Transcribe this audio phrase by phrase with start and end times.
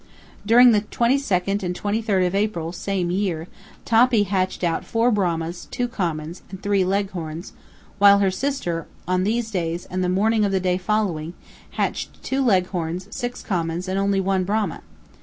[0.47, 3.47] During the twenty second and twenty third of April (same year)
[3.85, 7.53] Toppy hatched out four Brahmas, two commons, and three Leghorns,
[7.99, 11.35] while her sister, on these days and the morning of the day following,
[11.73, 14.81] hatched two Leghorns, six commons, and only one Brahma.